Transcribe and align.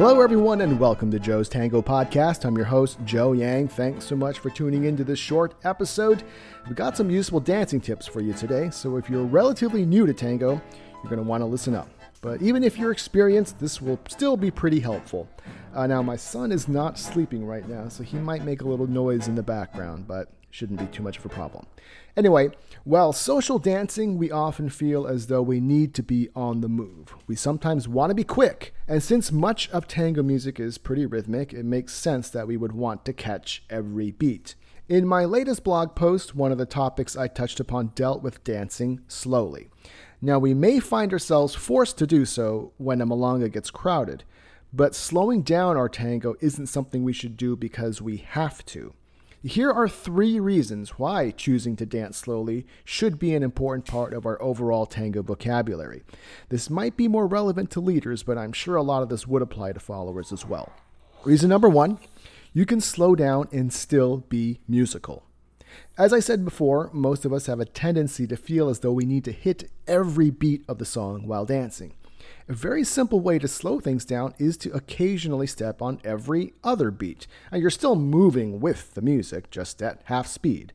Hello, 0.00 0.22
everyone, 0.22 0.62
and 0.62 0.80
welcome 0.80 1.10
to 1.10 1.18
Joe's 1.18 1.46
Tango 1.46 1.82
Podcast. 1.82 2.46
I'm 2.46 2.56
your 2.56 2.64
host, 2.64 2.96
Joe 3.04 3.34
Yang. 3.34 3.68
Thanks 3.68 4.06
so 4.06 4.16
much 4.16 4.38
for 4.38 4.48
tuning 4.48 4.84
into 4.84 5.04
this 5.04 5.18
short 5.18 5.52
episode. 5.62 6.22
We've 6.66 6.74
got 6.74 6.96
some 6.96 7.10
useful 7.10 7.38
dancing 7.38 7.82
tips 7.82 8.06
for 8.06 8.22
you 8.22 8.32
today, 8.32 8.70
so 8.70 8.96
if 8.96 9.10
you're 9.10 9.26
relatively 9.26 9.84
new 9.84 10.06
to 10.06 10.14
tango, 10.14 10.52
you're 10.52 11.10
going 11.10 11.18
to 11.18 11.22
want 11.22 11.42
to 11.42 11.44
listen 11.44 11.74
up. 11.74 11.90
But 12.22 12.40
even 12.40 12.64
if 12.64 12.78
you're 12.78 12.92
experienced, 12.92 13.58
this 13.58 13.82
will 13.82 14.00
still 14.08 14.38
be 14.38 14.50
pretty 14.50 14.80
helpful. 14.80 15.28
Uh, 15.74 15.86
now, 15.86 16.00
my 16.00 16.16
son 16.16 16.50
is 16.50 16.66
not 16.66 16.98
sleeping 16.98 17.44
right 17.44 17.68
now, 17.68 17.90
so 17.90 18.02
he 18.02 18.16
might 18.16 18.42
make 18.42 18.62
a 18.62 18.66
little 18.66 18.86
noise 18.86 19.28
in 19.28 19.34
the 19.34 19.42
background, 19.42 20.08
but 20.08 20.30
shouldn't 20.50 20.80
be 20.80 20.86
too 20.86 21.02
much 21.02 21.18
of 21.18 21.24
a 21.24 21.28
problem. 21.28 21.66
Anyway, 22.16 22.50
while 22.84 23.12
social 23.12 23.58
dancing, 23.58 24.18
we 24.18 24.30
often 24.30 24.68
feel 24.68 25.06
as 25.06 25.28
though 25.28 25.42
we 25.42 25.60
need 25.60 25.94
to 25.94 26.02
be 26.02 26.28
on 26.34 26.60
the 26.60 26.68
move. 26.68 27.14
We 27.26 27.36
sometimes 27.36 27.88
want 27.88 28.10
to 28.10 28.14
be 28.14 28.24
quick, 28.24 28.74
and 28.88 29.02
since 29.02 29.30
much 29.30 29.70
of 29.70 29.86
tango 29.86 30.22
music 30.22 30.58
is 30.58 30.78
pretty 30.78 31.06
rhythmic, 31.06 31.52
it 31.52 31.64
makes 31.64 31.94
sense 31.94 32.28
that 32.30 32.48
we 32.48 32.56
would 32.56 32.72
want 32.72 33.04
to 33.04 33.12
catch 33.12 33.62
every 33.70 34.10
beat. 34.10 34.54
In 34.88 35.06
my 35.06 35.24
latest 35.24 35.62
blog 35.62 35.94
post, 35.94 36.34
one 36.34 36.50
of 36.50 36.58
the 36.58 36.66
topics 36.66 37.16
I 37.16 37.28
touched 37.28 37.60
upon 37.60 37.92
dealt 37.94 38.22
with 38.22 38.42
dancing 38.42 39.00
slowly. 39.06 39.68
Now, 40.20 40.38
we 40.38 40.52
may 40.52 40.80
find 40.80 41.12
ourselves 41.12 41.54
forced 41.54 41.96
to 41.98 42.06
do 42.06 42.24
so 42.24 42.72
when 42.76 43.00
a 43.00 43.06
milonga 43.06 43.52
gets 43.52 43.70
crowded, 43.70 44.24
but 44.72 44.94
slowing 44.94 45.42
down 45.42 45.76
our 45.76 45.88
tango 45.88 46.34
isn't 46.40 46.66
something 46.66 47.04
we 47.04 47.12
should 47.12 47.36
do 47.36 47.56
because 47.56 48.02
we 48.02 48.18
have 48.18 48.64
to. 48.66 48.92
Here 49.42 49.70
are 49.70 49.88
three 49.88 50.38
reasons 50.38 50.98
why 50.98 51.30
choosing 51.30 51.74
to 51.76 51.86
dance 51.86 52.18
slowly 52.18 52.66
should 52.84 53.18
be 53.18 53.34
an 53.34 53.42
important 53.42 53.86
part 53.86 54.12
of 54.12 54.26
our 54.26 54.40
overall 54.42 54.84
tango 54.84 55.22
vocabulary. 55.22 56.02
This 56.50 56.68
might 56.68 56.94
be 56.94 57.08
more 57.08 57.26
relevant 57.26 57.70
to 57.70 57.80
leaders, 57.80 58.22
but 58.22 58.36
I'm 58.36 58.52
sure 58.52 58.76
a 58.76 58.82
lot 58.82 59.02
of 59.02 59.08
this 59.08 59.26
would 59.26 59.40
apply 59.40 59.72
to 59.72 59.80
followers 59.80 60.30
as 60.30 60.44
well. 60.44 60.74
Reason 61.24 61.48
number 61.48 61.70
one 61.70 61.98
you 62.52 62.66
can 62.66 62.82
slow 62.82 63.14
down 63.14 63.48
and 63.50 63.72
still 63.72 64.18
be 64.28 64.60
musical. 64.68 65.24
As 65.96 66.12
I 66.12 66.20
said 66.20 66.44
before, 66.44 66.90
most 66.92 67.24
of 67.24 67.32
us 67.32 67.46
have 67.46 67.60
a 67.60 67.64
tendency 67.64 68.26
to 68.26 68.36
feel 68.36 68.68
as 68.68 68.80
though 68.80 68.92
we 68.92 69.06
need 69.06 69.24
to 69.24 69.32
hit 69.32 69.70
every 69.86 70.28
beat 70.28 70.64
of 70.68 70.76
the 70.76 70.84
song 70.84 71.26
while 71.26 71.46
dancing. 71.46 71.94
A 72.48 72.52
very 72.52 72.84
simple 72.84 73.20
way 73.20 73.38
to 73.38 73.48
slow 73.48 73.80
things 73.80 74.04
down 74.04 74.34
is 74.38 74.56
to 74.58 74.72
occasionally 74.72 75.46
step 75.46 75.80
on 75.80 76.00
every 76.04 76.52
other 76.64 76.90
beat. 76.90 77.26
Now, 77.52 77.58
you're 77.58 77.70
still 77.70 77.96
moving 77.96 78.60
with 78.60 78.94
the 78.94 79.02
music, 79.02 79.50
just 79.50 79.82
at 79.82 80.00
half 80.04 80.26
speed. 80.26 80.72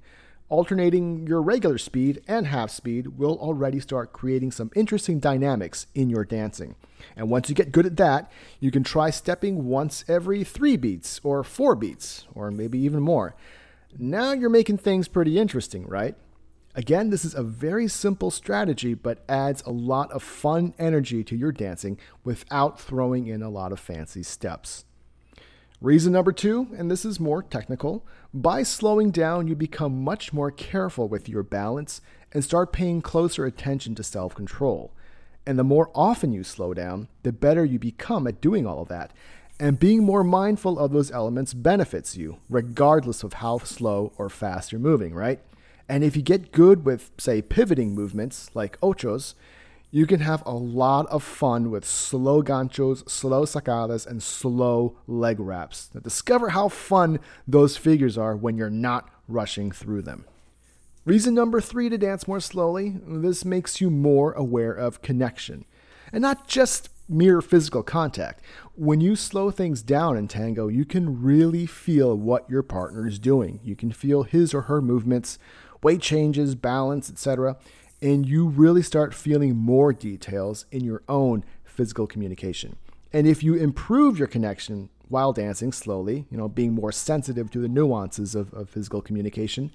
Alternating 0.47 1.25
your 1.25 1.41
regular 1.41 1.79
speed 1.79 2.21
and 2.27 2.47
half 2.47 2.69
speed 2.69 3.17
will 3.17 3.37
already 3.39 3.79
start 3.79 4.13
creating 4.13 4.51
some 4.51 4.69
interesting 4.75 5.19
dynamics 5.19 5.87
in 5.95 6.09
your 6.09 6.23
dancing. 6.23 6.75
And 7.15 7.31
once 7.31 7.49
you 7.49 7.55
get 7.55 7.71
good 7.71 7.87
at 7.87 7.97
that, 7.97 8.31
you 8.59 8.69
can 8.69 8.83
try 8.83 9.09
stepping 9.09 9.65
once 9.65 10.05
every 10.07 10.43
three 10.43 10.77
beats, 10.77 11.19
or 11.23 11.43
four 11.43 11.75
beats, 11.75 12.25
or 12.35 12.51
maybe 12.51 12.77
even 12.79 13.01
more. 13.01 13.35
Now 13.97 14.33
you're 14.33 14.49
making 14.49 14.77
things 14.77 15.07
pretty 15.07 15.39
interesting, 15.39 15.87
right? 15.87 16.15
Again, 16.77 17.09
this 17.09 17.23
is 17.23 17.33
a 17.33 17.41
very 17.41 17.87
simple 17.87 18.29
strategy, 18.29 18.93
but 18.93 19.23
adds 19.29 19.63
a 19.63 19.71
lot 19.71 20.11
of 20.11 20.21
fun 20.21 20.73
energy 20.77 21.23
to 21.23 21.35
your 21.35 21.53
dancing 21.53 21.97
without 22.25 22.79
throwing 22.79 23.27
in 23.27 23.41
a 23.41 23.49
lot 23.49 23.71
of 23.71 23.79
fancy 23.79 24.23
steps. 24.23 24.83
Reason 25.79 26.11
number 26.11 26.33
two, 26.33 26.67
and 26.77 26.91
this 26.91 27.05
is 27.05 27.17
more 27.17 27.41
technical, 27.41 28.05
by 28.33 28.61
slowing 28.63 29.11
down, 29.11 29.47
you 29.47 29.55
become 29.55 30.03
much 30.03 30.33
more 30.33 30.51
careful 30.51 31.07
with 31.07 31.29
your 31.29 31.43
balance 31.43 32.01
and 32.33 32.43
start 32.43 32.73
paying 32.73 33.01
closer 33.01 33.45
attention 33.45 33.95
to 33.95 34.03
self 34.03 34.35
control. 34.35 34.91
And 35.45 35.57
the 35.57 35.63
more 35.63 35.91
often 35.95 36.33
you 36.33 36.43
slow 36.43 36.73
down, 36.73 37.07
the 37.23 37.31
better 37.31 37.63
you 37.63 37.79
become 37.79 38.27
at 38.27 38.41
doing 38.41 38.67
all 38.67 38.81
of 38.81 38.89
that. 38.89 39.13
And 39.59 39.79
being 39.79 40.03
more 40.03 40.23
mindful 40.25 40.77
of 40.77 40.91
those 40.91 41.11
elements 41.11 41.53
benefits 41.53 42.17
you, 42.17 42.39
regardless 42.49 43.23
of 43.23 43.33
how 43.33 43.59
slow 43.59 44.11
or 44.17 44.27
fast 44.27 44.73
you're 44.73 44.79
moving, 44.79 45.13
right? 45.13 45.39
And 45.87 46.03
if 46.03 46.15
you 46.15 46.21
get 46.21 46.51
good 46.51 46.85
with, 46.85 47.11
say, 47.17 47.41
pivoting 47.41 47.93
movements 47.93 48.49
like 48.53 48.79
ochos, 48.81 49.35
you 49.91 50.05
can 50.05 50.19
have 50.19 50.43
a 50.45 50.51
lot 50.51 51.07
of 51.07 51.23
fun 51.23 51.71
with 51.71 51.85
slow 51.85 52.41
ganchos, 52.43 53.09
slow 53.09 53.45
sacadas, 53.45 54.05
and 54.05 54.21
slow 54.21 54.97
leg 55.07 55.39
wraps. 55.39 55.89
Now, 55.93 56.01
discover 56.01 56.49
how 56.49 56.69
fun 56.69 57.19
those 57.47 57.77
figures 57.77 58.17
are 58.17 58.35
when 58.35 58.57
you're 58.57 58.69
not 58.69 59.09
rushing 59.27 59.71
through 59.71 60.01
them. 60.01 60.25
Reason 61.05 61.33
number 61.33 61.61
three 61.61 61.87
to 61.89 61.97
dance 61.97 62.27
more 62.27 62.39
slowly 62.39 62.95
this 63.05 63.45
makes 63.45 63.79
you 63.79 63.91
more 63.91 64.33
aware 64.33 64.73
of 64.73 65.03
connection. 65.03 65.65
And 66.11 66.23
not 66.23 66.47
just 66.47 66.89
mere 67.07 67.41
physical 67.41 67.83
contact. 67.83 68.43
When 68.75 69.01
you 69.01 69.15
slow 69.15 69.51
things 69.51 69.81
down 69.81 70.17
in 70.17 70.27
tango, 70.27 70.67
you 70.67 70.85
can 70.85 71.21
really 71.21 71.65
feel 71.65 72.17
what 72.17 72.49
your 72.49 72.63
partner 72.63 73.07
is 73.07 73.19
doing. 73.19 73.59
You 73.63 73.75
can 73.75 73.91
feel 73.91 74.23
his 74.23 74.53
or 74.53 74.63
her 74.63 74.81
movements, 74.81 75.37
weight 75.85 76.01
changes, 76.01 76.55
balance, 76.55 77.11
etc. 77.11 77.55
And 78.01 78.27
you 78.27 78.47
really 78.47 78.81
start 78.81 79.13
feeling 79.13 79.55
more 79.55 79.93
details 79.93 80.65
in 80.71 80.83
your 80.83 81.03
own 81.07 81.45
physical 81.63 82.07
communication. 82.07 82.77
And 83.13 83.27
if 83.27 83.43
you 83.43 83.53
improve 83.53 84.17
your 84.17 84.27
connection 84.27 84.89
while 85.09 85.31
dancing 85.31 85.71
slowly, 85.71 86.25
you 86.31 86.39
know, 86.39 86.49
being 86.49 86.73
more 86.73 86.91
sensitive 86.91 87.51
to 87.51 87.59
the 87.59 87.67
nuances 87.67 88.33
of, 88.33 88.51
of 88.51 88.67
physical 88.67 88.99
communication, 88.99 89.71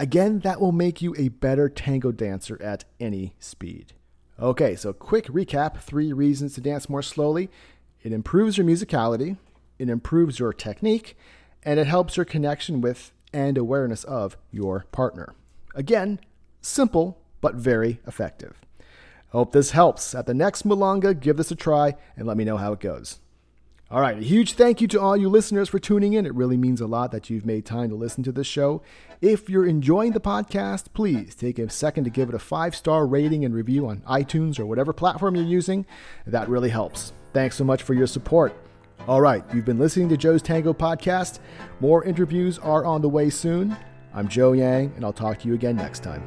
again, 0.00 0.40
that 0.40 0.60
will 0.60 0.72
make 0.72 1.00
you 1.00 1.14
a 1.16 1.28
better 1.28 1.68
tango 1.68 2.10
dancer 2.10 2.60
at 2.60 2.84
any 2.98 3.32
speed. 3.38 3.92
Okay, 4.40 4.74
so 4.74 4.92
quick 4.92 5.26
recap 5.26 5.78
three 5.78 6.12
reasons 6.12 6.54
to 6.54 6.60
dance 6.60 6.88
more 6.88 7.02
slowly 7.02 7.48
it 8.02 8.12
improves 8.12 8.58
your 8.58 8.66
musicality, 8.66 9.36
it 9.78 9.88
improves 9.88 10.40
your 10.40 10.52
technique, 10.52 11.16
and 11.62 11.78
it 11.78 11.86
helps 11.86 12.16
your 12.16 12.26
connection 12.26 12.80
with 12.80 13.12
and 13.32 13.56
awareness 13.56 14.02
of 14.02 14.36
your 14.50 14.86
partner. 14.90 15.36
Again, 15.74 16.20
simple 16.60 17.18
but 17.40 17.54
very 17.54 18.00
effective. 18.06 18.60
Hope 19.30 19.52
this 19.52 19.70
helps. 19.70 20.14
At 20.14 20.26
the 20.26 20.34
next 20.34 20.66
Milonga, 20.66 21.18
give 21.18 21.36
this 21.36 21.50
a 21.50 21.56
try 21.56 21.96
and 22.16 22.26
let 22.26 22.36
me 22.36 22.44
know 22.44 22.58
how 22.58 22.72
it 22.72 22.80
goes. 22.80 23.18
All 23.90 24.00
right, 24.00 24.16
a 24.16 24.22
huge 24.22 24.54
thank 24.54 24.80
you 24.80 24.88
to 24.88 25.00
all 25.00 25.18
you 25.18 25.28
listeners 25.28 25.68
for 25.68 25.78
tuning 25.78 26.14
in. 26.14 26.24
It 26.24 26.34
really 26.34 26.56
means 26.56 26.80
a 26.80 26.86
lot 26.86 27.12
that 27.12 27.28
you've 27.28 27.44
made 27.44 27.66
time 27.66 27.90
to 27.90 27.94
listen 27.94 28.22
to 28.24 28.32
this 28.32 28.46
show. 28.46 28.80
If 29.20 29.50
you're 29.50 29.66
enjoying 29.66 30.12
the 30.12 30.20
podcast, 30.20 30.94
please 30.94 31.34
take 31.34 31.58
a 31.58 31.68
second 31.68 32.04
to 32.04 32.10
give 32.10 32.30
it 32.30 32.34
a 32.34 32.38
five 32.38 32.74
star 32.74 33.06
rating 33.06 33.44
and 33.44 33.54
review 33.54 33.86
on 33.86 34.00
iTunes 34.08 34.58
or 34.58 34.64
whatever 34.64 34.94
platform 34.94 35.34
you're 35.34 35.44
using. 35.44 35.84
That 36.26 36.48
really 36.48 36.70
helps. 36.70 37.12
Thanks 37.34 37.56
so 37.56 37.64
much 37.64 37.82
for 37.82 37.92
your 37.92 38.06
support. 38.06 38.54
All 39.06 39.20
right, 39.20 39.44
you've 39.52 39.66
been 39.66 39.78
listening 39.78 40.08
to 40.08 40.16
Joe's 40.16 40.40
Tango 40.40 40.72
Podcast. 40.72 41.40
More 41.80 42.02
interviews 42.02 42.58
are 42.58 42.86
on 42.86 43.02
the 43.02 43.10
way 43.10 43.28
soon. 43.28 43.76
I'm 44.14 44.28
Joe 44.28 44.52
Yang, 44.52 44.92
and 44.96 45.04
I'll 45.04 45.12
talk 45.12 45.38
to 45.40 45.48
you 45.48 45.54
again 45.54 45.76
next 45.76 46.02
time. 46.02 46.22